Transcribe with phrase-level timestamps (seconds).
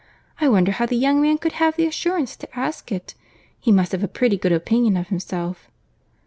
[0.39, 3.13] I wonder how the young man could have the assurance to ask it.
[3.59, 5.69] He must have a pretty good opinion of himself."